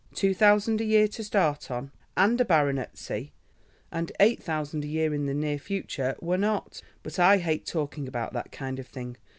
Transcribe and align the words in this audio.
Two 0.15 0.33
thousand 0.33 0.81
a 0.81 0.83
year 0.83 1.07
to 1.09 1.23
start 1.23 1.69
on 1.69 1.91
and 2.17 2.41
a 2.41 2.43
baronetcy 2.43 3.33
and 3.91 4.11
eight 4.19 4.41
thousand 4.41 4.83
a 4.83 4.87
year 4.87 5.13
in 5.13 5.27
the 5.27 5.33
near 5.35 5.59
future 5.59 6.15
were 6.19 6.39
not—but 6.39 7.19
I 7.19 7.37
hate 7.37 7.67
talking 7.67 8.07
about 8.07 8.33
that 8.33 8.51
kind 8.51 8.79
of 8.79 8.87
thing. 8.87 9.17